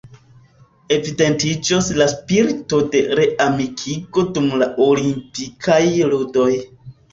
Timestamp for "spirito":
2.13-2.81